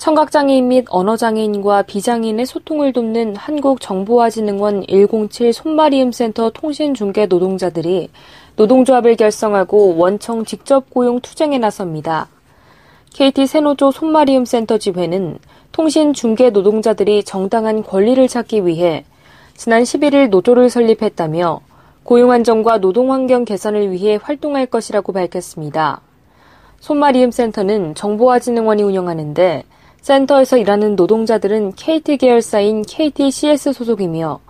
청각장애인 0.00 0.68
및 0.68 0.86
언어장애인과 0.88 1.82
비장애인의 1.82 2.46
소통을 2.46 2.94
돕는 2.94 3.36
한국정보화진흥원 3.36 4.86
107 4.88 5.52
손마리음센터 5.52 6.52
통신중개 6.54 7.26
노동자들이 7.26 8.08
노동조합을 8.56 9.16
결성하고 9.16 9.98
원청 9.98 10.46
직접 10.46 10.88
고용 10.88 11.20
투쟁에 11.20 11.58
나섭니다. 11.58 12.28
KT 13.12 13.46
세노조 13.46 13.90
손마리음센터 13.90 14.78
지회는 14.78 15.36
통신중개 15.72 16.48
노동자들이 16.48 17.22
정당한 17.22 17.82
권리를 17.82 18.26
찾기 18.26 18.64
위해 18.64 19.04
지난 19.54 19.82
11일 19.82 20.30
노조를 20.30 20.70
설립했다며 20.70 21.60
고용 22.04 22.30
안정과 22.30 22.78
노동 22.78 23.12
환경 23.12 23.44
개선을 23.44 23.92
위해 23.92 24.18
활동할 24.22 24.64
것이라고 24.64 25.12
밝혔습니다. 25.12 26.00
손마리음 26.78 27.30
센터는 27.30 27.94
정보화진흥원이 27.94 28.82
운영하는데 28.82 29.64
센터에서 30.00 30.56
일하는 30.56 30.96
노동자들은 30.96 31.72
KT 31.72 32.16
계열사인 32.16 32.82
KTCS 32.82 33.72
소속이며 33.72 34.40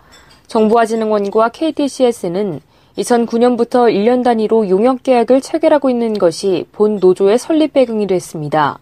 정보화진흥원과 0.46 1.48
KTCS는 1.50 2.60
2009년부터 2.98 3.92
1년 3.92 4.22
단위로 4.22 4.68
용역 4.68 5.02
계약을 5.02 5.40
체결하고 5.40 5.90
있는 5.90 6.14
것이 6.14 6.66
본 6.72 6.96
노조의 7.00 7.38
설립 7.38 7.72
배경이 7.72 8.06
됐습니다. 8.06 8.78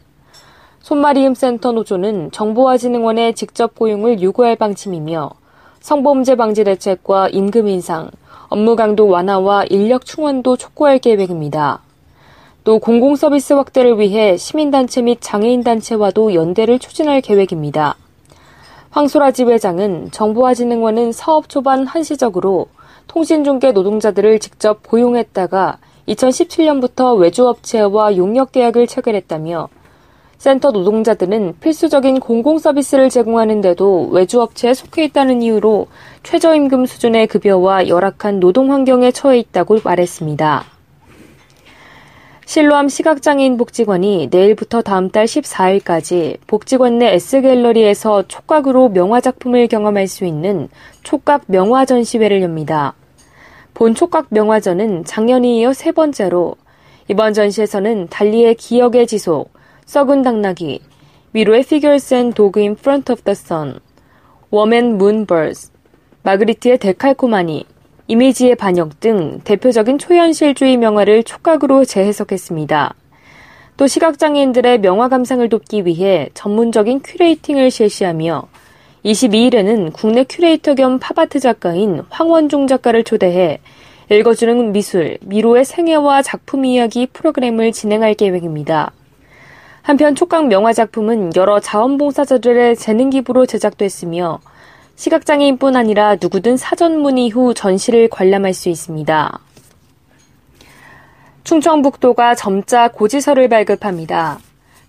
손마리음 0.80 1.34
센터 1.34 1.72
노조는 1.72 2.30
정보화진흥원의 2.33 3.34
직접 3.34 3.75
고용을 3.75 4.22
요구할 4.22 4.56
방침이며 4.56 5.30
성범죄 5.80 6.36
방지 6.36 6.64
대책과 6.64 7.28
임금 7.28 7.69
인상, 7.69 8.10
업무 8.48 8.77
강도 8.77 9.08
완화와 9.08 9.64
인력 9.64 10.05
충원도 10.05 10.56
촉구할 10.56 10.98
계획입니다. 10.98 11.80
또 12.69 12.78
공공서비스 12.80 13.55
확대를 13.55 13.98
위해 13.98 14.36
시민단체 14.36 15.00
및 15.00 15.22
장애인단체와도 15.22 16.34
연대를 16.34 16.78
추진할 16.78 17.22
계획입니다. 17.22 17.94
황소라지 18.91 19.44
회장은 19.44 20.10
정보화진흥원은 20.10 21.12
사업 21.12 21.48
초반 21.48 21.86
한시적으로 21.86 22.66
통신중개 23.06 23.72
노동자들을 23.72 24.38
직접 24.41 24.86
고용했다가 24.86 25.78
2017년부터 26.08 27.16
외주업체와 27.16 28.19
용역 28.19 28.52
계약을 28.52 28.86
체결했다며 28.86 29.70
센터 30.36 30.70
노동자들은 30.70 31.55
필수적인 31.60 32.20
공공서비스를 32.20 33.08
제공하는데도 33.08 34.10
외주업체에 34.12 34.75
속해 34.75 35.05
있다는 35.05 35.41
이유로 35.41 35.86
최저임금 36.22 36.84
수준의 36.84 37.28
급여와 37.28 37.88
열악한 37.88 38.41
노동 38.41 38.72
환경에 38.72 39.10
처해 39.10 39.38
있다고 39.38 39.78
말했습니다. 39.82 40.77
실로암 42.48 42.88
시각장애인 42.88 43.58
복지관이 43.58 44.28
내일부터 44.30 44.80
다음 44.80 45.10
달 45.10 45.27
14일까지 45.27 46.38
복지관 46.46 46.96
내 46.96 47.12
S갤러리에서 47.12 48.27
촉각으로 48.27 48.88
명화작품을 48.88 49.66
경험할 49.66 50.08
수 50.08 50.24
있는 50.24 50.70
촉각 51.02 51.42
명화 51.48 51.84
전시회를 51.84 52.41
엽니다. 52.41 52.94
본 53.74 53.94
촉각 53.94 54.28
명화전은 54.30 55.04
작년에 55.04 55.58
이어 55.58 55.74
세 55.74 55.92
번째로 55.92 56.56
이번 57.08 57.34
전시에서는 57.34 58.08
달리의 58.08 58.54
기억의 58.54 59.06
지속, 59.06 59.53
썩은 59.84 60.22
당나귀, 60.22 60.80
미로의 61.32 61.60
Figures 61.60 62.15
and 62.15 62.34
Dog 62.34 62.59
in 62.59 62.72
Front 62.72 63.12
of 63.12 63.20
the 63.25 63.34
Sun, 63.34 63.78
Woman, 64.48 64.97
Moon, 64.97 65.30
Birds, 65.30 65.70
마그리트의 66.22 66.78
데칼코마니, 66.78 67.66
이미지의 68.10 68.54
반역 68.54 69.00
등 69.00 69.41
대표적인 69.44 69.98
초현실주의 69.98 70.78
명화를 70.78 71.22
촉각으로 71.24 71.84
재해석했습니다. 71.84 72.94
또 73.76 73.86
시각장애인들의 73.86 74.80
명화 74.80 75.08
감상을 75.08 75.46
돕기 75.50 75.84
위해 75.84 76.30
전문적인 76.32 77.02
curating을 77.04 77.70
실시하며 77.70 78.48
22일에는 79.04 79.92
국내 79.92 80.24
큐레이터 80.24 80.74
겸 80.74 80.98
팝아트 80.98 81.38
작가인 81.38 82.02
황원중 82.08 82.66
작가를 82.66 83.04
초대해 83.04 83.60
읽어주는 84.10 84.72
미술, 84.72 85.18
미로의 85.20 85.66
생애와 85.66 86.22
작품 86.22 86.64
이야기 86.64 87.06
프로그램을 87.06 87.72
진행할 87.72 88.14
계획입니다. 88.14 88.91
한편 89.82 90.14
촉각 90.14 90.47
명화 90.47 90.72
작품은 90.72 91.32
여러 91.36 91.60
자원봉사자들의 91.60 92.76
재능 92.76 93.10
기부로 93.10 93.44
제작됐으며 93.44 94.41
시각장애인뿐 94.98 95.76
아니라 95.76 96.16
누구든 96.20 96.56
사전 96.56 96.98
문의 96.98 97.28
후 97.28 97.54
전시를 97.54 98.09
관람할 98.09 98.53
수 98.53 98.69
있습니다. 98.69 99.38
충청북도가 101.44 102.34
점자 102.34 102.88
고지서를 102.88 103.48
발급합니다. 103.48 104.41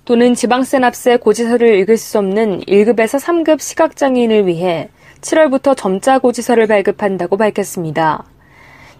또는 0.05 0.33
지방세 0.33 0.79
납세 0.79 1.17
고지서를 1.17 1.77
읽을 1.81 1.97
수 1.97 2.17
없는 2.17 2.61
1급에서 2.61 3.21
3급 3.21 3.61
시각장애인을 3.61 4.47
위해 4.47 4.89
7월부터 5.21 5.77
점자 5.77 6.17
고지서를 6.17 6.65
발급한다고 6.65 7.37
밝혔습니다. 7.37 8.23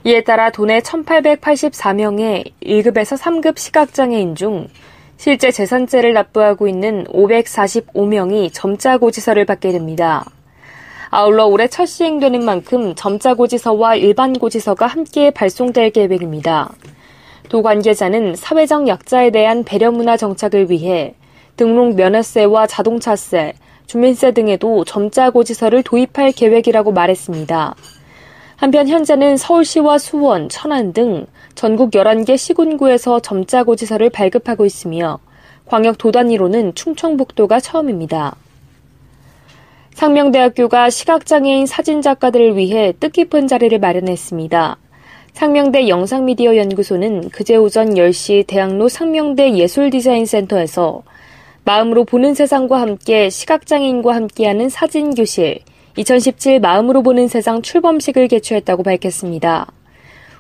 이에 0.04 0.24
따라 0.24 0.52
도내 0.52 0.80
1,884명의 0.82 2.52
1급에서 2.62 3.18
3급 3.18 3.58
시각장애인 3.58 4.36
중 4.36 4.68
실제 5.18 5.50
재산세를 5.50 6.14
납부하고 6.14 6.68
있는 6.68 7.06
545명이 7.06 8.52
점자 8.54 9.00
고지서를 9.00 9.46
받게 9.46 9.72
됩니다. 9.72 10.24
아울러 11.12 11.48
올해 11.48 11.68
첫 11.68 11.88
시행되는 11.88 12.46
만큼 12.46 12.94
점자 12.96 13.34
고지서와 13.34 13.96
일반 13.96 14.34
고지서가 14.34 14.86
함께 14.86 15.32
발송될 15.32 15.90
계획입니다. 15.90 16.72
도 17.50 17.64
관계자는 17.64 18.36
사회적 18.36 18.88
약자에 18.88 19.32
대한 19.32 19.64
배려 19.64 19.90
문화 19.92 20.18
정착을 20.18 20.70
위해 20.70 21.16
등록 21.58 21.96
면허세와 21.96 22.68
자동차세, 22.68 23.54
주민세 23.88 24.34
등에도 24.34 24.86
점자 24.86 25.32
고지서를 25.32 25.82
도입할 25.82 26.32
계획이라고 26.32 26.92
말했습니다. 26.92 27.76
한편 28.58 28.88
현재는 28.88 29.38
서울시와 29.38 29.98
수원, 29.98 30.48
천안 30.48 30.94
등 30.94 31.26
전국 31.56 31.90
11개 31.90 32.38
시군구에서 32.38 33.20
점자 33.22 33.64
고지서를 33.64 34.12
발급하고 34.12 34.64
있으며 34.64 35.18
광역 35.66 35.98
도 35.98 36.12
단위로는 36.12 36.76
충청북도가 36.76 37.62
처음입니다. 37.62 38.36
상명대학교가 39.94 40.90
시각장애인 40.90 41.66
사진작가들을 41.66 42.56
위해 42.56 42.94
뜻깊은 43.00 43.48
자리를 43.48 43.78
마련했습니다. 43.80 44.78
상명대 45.34 45.88
영상미디어 45.88 46.58
연구소는 46.58 47.30
그제 47.30 47.56
오전 47.56 47.94
10시 47.94 48.48
대학로 48.48 48.90
상명대 48.90 49.54
예술디자인센터에서 49.54 51.04
마음으로 51.66 52.04
보는 52.06 52.34
세상과 52.34 52.82
함께 52.82 53.30
시각장애인과 53.30 54.16
함께하는 54.16 54.70
사진교실 54.70 55.60
2017 55.98 56.60
마음으로 56.60 57.04
보는 57.04 57.28
세상 57.28 57.62
출범식을 57.62 58.28
개최했다고 58.28 58.84
밝혔습니다. 58.84 59.68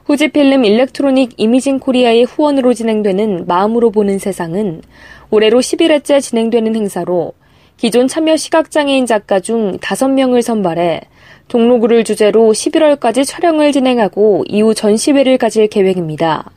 후지필름 0.06 0.66
일렉트로닉 0.66 1.34
이미징 1.38 1.80
코리아의 1.80 2.24
후원으로 2.24 2.74
진행되는 2.74 3.46
마음으로 3.46 3.92
보는 3.92 4.18
세상은 4.18 4.82
올해로 5.30 5.60
11회째 5.60 6.22
진행되는 6.22 6.76
행사로 6.76 7.34
기존 7.80 8.10
참여 8.10 8.36
시각장애인 8.36 9.06
작가 9.06 9.40
중 9.40 9.78
5명을 9.78 10.42
선발해 10.42 11.00
동로구를 11.48 12.04
주제로 12.04 12.52
11월까지 12.52 13.26
촬영을 13.26 13.72
진행하고 13.72 14.44
이후 14.50 14.74
전시회를 14.74 15.38
가질 15.38 15.68
계획입니다. 15.68 16.52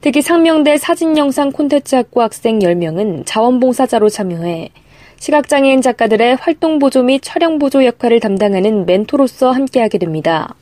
특히 0.00 0.22
상명대 0.22 0.78
사진영상 0.78 1.50
콘텐츠 1.50 1.96
학과 1.96 2.22
학생 2.22 2.60
10명은 2.60 3.24
자원봉사자로 3.26 4.08
참여해 4.08 4.70
시각장애인 5.18 5.82
작가들의 5.82 6.36
활동 6.36 6.78
보조 6.78 7.02
및 7.02 7.18
촬영 7.20 7.58
보조 7.58 7.84
역할을 7.84 8.20
담당하는 8.20 8.86
멘토로서 8.86 9.50
함께하게 9.50 9.98
됩니다. 9.98 10.54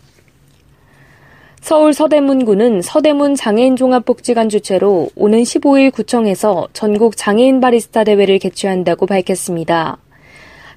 서울 1.62 1.94
서대문구는 1.94 2.82
서대문 2.82 3.37
장애인 3.37 3.76
종합복지관 3.76 4.49
주최로 4.49 5.11
오는 5.14 5.43
15일 5.44 5.93
구청에서 5.93 6.67
전국 6.73 7.17
장애인 7.17 7.61
바리스타 7.61 8.03
대회를 8.03 8.41
개최한다고 8.41 9.06
밝혔습니다. 9.06 9.99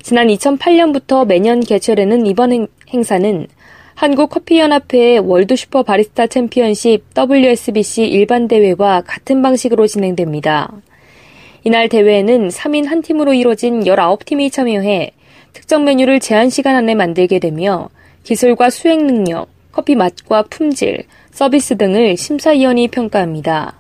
지난 0.03 0.27
2008년부터 0.27 1.25
매년 1.25 1.59
개최되는 1.61 2.27
이번 2.27 2.67
행사는 2.93 3.47
한국커피연합회의 3.95 5.17
월드슈퍼 5.17 5.81
바리스타 5.81 6.27
챔피언십 6.27 7.03
WSBC 7.17 8.03
일반 8.03 8.47
대회와 8.47 9.01
같은 9.07 9.41
방식으로 9.41 9.87
진행됩니다. 9.87 10.71
이날 11.63 11.89
대회에는 11.89 12.49
3인 12.49 12.85
한 12.85 13.01
팀으로 13.01 13.33
이뤄진 13.33 13.85
19팀이 13.85 14.51
참여해 14.51 15.13
특정 15.51 15.83
메뉴를 15.83 16.19
제한 16.19 16.51
시간 16.51 16.75
안에 16.75 16.93
만들게 16.93 17.39
되며 17.39 17.89
기술과 18.23 18.69
수행 18.69 19.07
능력, 19.07 19.54
커피 19.75 19.93
맛과 19.95 20.43
품질, 20.43 21.03
서비스 21.31 21.75
등을 21.75 22.15
심사위원이 22.15 22.87
평가합니다. 22.87 23.75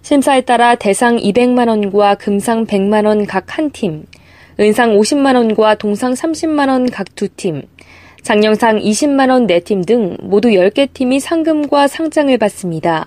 심사에 0.00 0.40
따라 0.40 0.76
대상 0.76 1.18
200만원과 1.18 2.16
금상 2.18 2.64
100만원 2.64 3.26
각 3.28 3.44
한 3.58 3.70
팀, 3.70 4.06
은상 4.58 4.96
50만원과 4.96 5.76
동상 5.78 6.14
30만원 6.14 6.90
각 6.90 7.14
두 7.14 7.28
팀, 7.28 7.64
장려상 8.22 8.78
20만원 8.78 9.46
4팀 9.46 9.86
등 9.86 10.16
모두 10.22 10.48
10개 10.48 10.88
팀이 10.94 11.20
상금과 11.20 11.86
상장을 11.86 12.38
받습니다. 12.38 13.06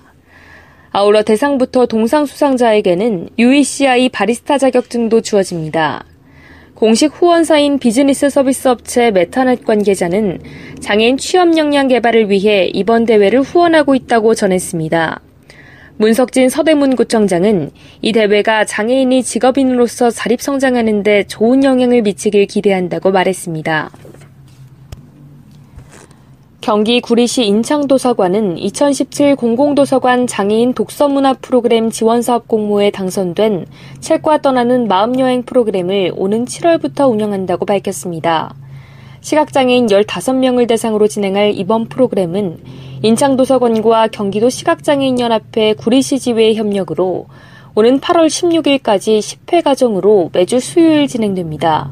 아울러 0.91 1.23
대상부터 1.23 1.87
동상 1.87 2.27
수상자에게는 2.27 3.29
UECI 3.39 4.09
바리스타 4.09 4.59
자격증도 4.59 5.21
주어집니다. 5.21 6.05
공식 6.75 7.13
후원사인 7.13 7.77
비즈니스 7.77 8.29
서비스 8.29 8.67
업체 8.67 9.11
메타넷 9.11 9.63
관계자는 9.63 10.39
장애인 10.81 11.17
취업 11.17 11.55
역량 11.55 11.87
개발을 11.87 12.29
위해 12.29 12.65
이번 12.73 13.05
대회를 13.05 13.41
후원하고 13.41 13.93
있다고 13.93 14.33
전했습니다. 14.33 15.21
문석진 15.97 16.49
서대문구청장은 16.49 17.69
이 18.01 18.11
대회가 18.11 18.65
장애인이 18.65 19.21
직업인으로서 19.21 20.09
자립 20.09 20.41
성장하는데 20.41 21.25
좋은 21.27 21.63
영향을 21.63 22.01
미치길 22.01 22.47
기대한다고 22.47 23.11
말했습니다. 23.11 23.91
경기 26.63 27.01
구리시 27.01 27.45
인창도서관은 27.45 28.57
2017 28.57 29.35
공공도서관 29.35 30.27
장애인 30.27 30.73
독서문화 30.73 31.33
프로그램 31.41 31.89
지원사업 31.89 32.47
공모에 32.47 32.89
당선된 32.89 33.65
책과 33.99 34.37
떠나는 34.37 34.87
마음여행 34.87 35.43
프로그램을 35.43 36.13
오는 36.15 36.45
7월부터 36.45 37.11
운영한다고 37.11 37.65
밝혔습니다. 37.65 38.55
시각장애인 39.19 39.87
15명을 39.87 40.65
대상으로 40.69 41.09
진행할 41.09 41.51
이번 41.53 41.89
프로그램은 41.89 42.59
인창도서관과 43.01 44.07
경기도 44.07 44.49
시각장애인연합회 44.49 45.73
구리시 45.73 46.19
지회 46.19 46.53
협력으로 46.53 47.25
오는 47.75 47.99
8월 47.99 48.27
16일까지 48.27 49.19
10회 49.19 49.65
과정으로 49.65 50.29
매주 50.31 50.61
수요일 50.61 51.09
진행됩니다. 51.09 51.91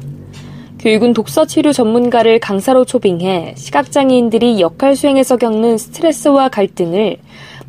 교육은 0.82 1.12
독서 1.12 1.46
치료 1.46 1.72
전문가를 1.72 2.40
강사로 2.40 2.84
초빙해 2.84 3.54
시각장애인들이 3.56 4.60
역할 4.60 4.96
수행에서 4.96 5.36
겪는 5.36 5.78
스트레스와 5.78 6.48
갈등을 6.48 7.18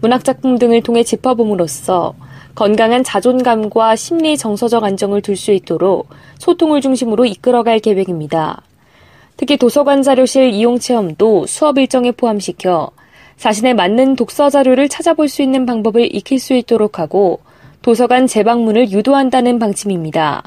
문학작품 0.02 0.58
등을 0.58 0.82
통해 0.82 1.04
짚어봄으로써 1.04 2.16
건강한 2.56 3.04
자존감과 3.04 3.96
심리 3.98 4.36
정서적 4.36 4.84
안정을 4.84 5.22
둘 5.22 5.36
수 5.36 5.52
있도록 5.52 6.10
소통을 6.40 6.82
중심으로 6.82 7.26
이끌어갈 7.26 7.78
계획입니다. 7.78 8.64
특히 9.38 9.58
도서관 9.58 10.02
자료실 10.02 10.50
이용 10.50 10.80
체험도 10.80 11.46
수업 11.46 11.78
일정에 11.78 12.12
포함시켜 12.12 12.90
자신에 13.38 13.76
맞는 13.76 14.16
독서 14.16 14.50
자료를 14.50 14.90
찾아볼 14.90 15.30
수 15.30 15.44
있는 15.44 15.68
방법을 15.68 16.16
익힐 16.16 16.40
수 16.40 16.56
있도록 16.56 16.98
하고 16.98 17.42
도서관 17.84 18.26
재방문을 18.26 18.90
유도한다는 18.90 19.60
방침입니다. 19.60 20.42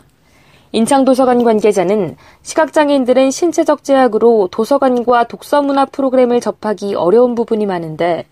인창도서관 0.76 1.43
관계자는 1.43 2.17
시각장애인들은 2.43 3.31
신체적 3.31 3.82
제약으로 3.82 4.50
도서관과 4.52 5.26
독서문화 5.26 5.87
프로그램을 5.87 6.43
접하기 6.43 6.96
어려운 6.96 7.34
부분이 7.34 7.64
많은데 7.64 8.26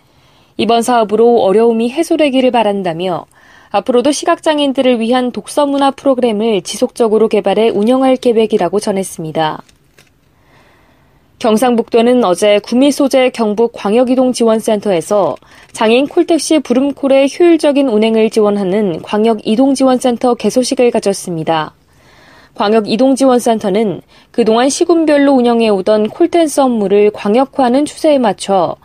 이번 0.58 0.82
사업으로 0.82 1.40
어려움이 1.40 1.90
해소되기를 1.90 2.50
바란다며 2.50 3.24
앞으로도 3.70 4.12
시각장애인들을 4.12 5.00
위한 5.00 5.32
독서문화 5.32 5.92
프로그램을 5.92 6.60
지속적으로 6.60 7.28
개발해 7.28 7.70
운영할 7.70 8.16
계획이라고 8.16 8.78
전했습니다. 8.78 9.62
경상북도는 11.38 12.24
어제 12.24 12.58
구미 12.58 12.92
소재 12.92 13.30
경북 13.30 13.72
광역이동지원센터에서 13.72 15.34
장애인 15.72 16.08
콜택시 16.08 16.58
부름콜의 16.58 17.30
효율적인 17.40 17.88
운행을 17.88 18.28
지원하는 18.28 19.00
광역이동지원센터 19.00 20.34
개소식을 20.34 20.90
가졌습니다. 20.90 21.72
광역 22.54 22.88
이동지원센터는 22.88 24.00
그동안 24.30 24.68
시군별로 24.68 25.32
운영해오던 25.32 26.08
콜텐스 26.08 26.60
업무를 26.60 27.10
광역화하는 27.10 27.84
추세에 27.84 28.18
맞춰 28.18 28.76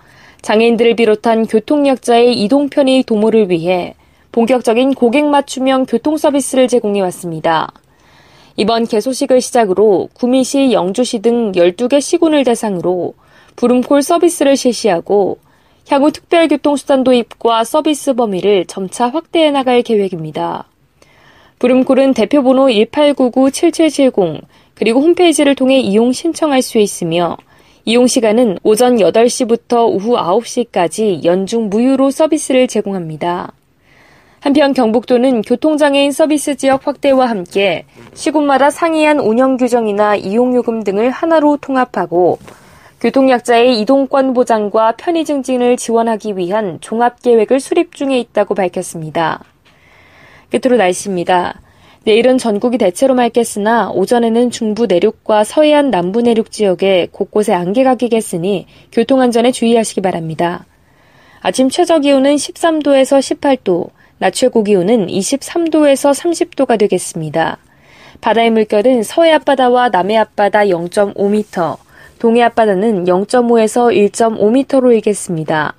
장애인들을 0.41 0.95
비롯한 0.95 1.45
교통약자의 1.45 2.41
이동 2.41 2.69
편의 2.69 3.03
도모를 3.03 3.49
위해 3.49 3.95
본격적인 4.31 4.95
고객 4.95 5.25
맞춤형 5.25 5.85
교통 5.85 6.17
서비스를 6.17 6.67
제공해 6.67 7.01
왔습니다. 7.01 7.71
이번 8.55 8.87
개소식을 8.87 9.41
시작으로 9.41 10.09
구미시, 10.13 10.71
영주시 10.73 11.19
등 11.19 11.51
12개 11.51 12.01
시군을 12.01 12.43
대상으로 12.43 13.13
부름콜 13.55 14.01
서비스를 14.01 14.57
실시하고 14.57 15.37
향후 15.89 16.11
특별교통수단 16.11 17.03
도입과 17.03 17.63
서비스 17.63 18.13
범위를 18.13 18.65
점차 18.65 19.09
확대해 19.09 19.51
나갈 19.51 19.81
계획입니다. 19.81 20.65
부름콜은 21.59 22.13
대표번호 22.13 22.67
1899-7770 22.67 24.41
그리고 24.75 25.01
홈페이지를 25.01 25.55
통해 25.55 25.77
이용 25.79 26.13
신청할 26.13 26.61
수 26.61 26.77
있으며 26.77 27.35
이용 27.83 28.07
시간은 28.07 28.59
오전 28.63 28.95
8시부터 28.95 29.87
오후 29.87 30.15
9시까지 30.15 31.25
연중 31.25 31.69
무휴로 31.69 32.11
서비스를 32.11 32.67
제공합니다. 32.67 33.51
한편 34.39 34.73
경북도는 34.73 35.41
교통장애인 35.41 36.13
서비스 36.13 36.55
지역 36.55 36.87
확대와 36.87 37.29
함께 37.29 37.83
시군마다 38.13 38.69
상이한 38.69 39.19
운영 39.19 39.57
규정이나 39.57 40.15
이용요금 40.15 40.83
등을 40.83 41.09
하나로 41.09 41.57
통합하고 41.57 42.39
교통약자의 43.01 43.81
이동권 43.81 44.33
보장과 44.33 44.93
편의 44.93 45.25
증진을 45.25 45.75
지원하기 45.75 46.37
위한 46.37 46.79
종합계획을 46.79 47.59
수립 47.59 47.95
중에 47.95 48.17
있다고 48.19 48.55
밝혔습니다. 48.55 49.43
끝으로 50.51 50.77
날씨입니다. 50.77 51.61
내일은 52.05 52.37
전국이 52.37 52.77
대체로 52.77 53.13
맑겠으나 53.13 53.91
오전에는 53.91 54.51
중부 54.51 54.85
내륙과 54.85 55.43
서해안 55.43 55.91
남부 55.91 56.21
내륙 56.21 56.51
지역에 56.51 57.09
곳곳에 57.11 57.53
안개가 57.53 57.95
끼겠으니 57.95 58.67
교통안전에 58.91 59.51
주의하시기 59.51 60.01
바랍니다. 60.01 60.65
아침 61.41 61.69
최저 61.69 61.99
기온은 61.99 62.35
13도에서 62.35 63.19
18도, 63.19 63.89
낮 64.17 64.31
최고 64.31 64.63
기온은 64.63 65.07
23도에서 65.07 66.13
30도가 66.13 66.77
되겠습니다. 66.79 67.57
바다의 68.21 68.51
물결은 68.51 69.03
서해 69.03 69.31
앞바다와 69.33 69.89
남해 69.89 70.17
앞바다 70.17 70.65
0.5m, 70.65 71.77
동해 72.19 72.41
앞바다는 72.43 73.05
0.5에서 73.05 74.11
1.5m로 74.11 74.93
일겠습니다. 74.93 75.73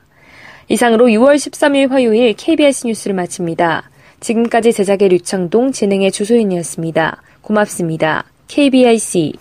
이상으로 0.69 1.07
6월 1.07 1.35
13일 1.35 1.91
화요일 1.91 2.33
KBS 2.35 2.87
뉴스를 2.87 3.15
마칩니다. 3.15 3.90
지금까지 4.21 4.73
제작의 4.73 5.09
류창동, 5.09 5.73
진행의 5.73 6.13
주소연이었습니다. 6.13 7.23
고맙습니다. 7.41 8.25
KBIC 8.49 9.33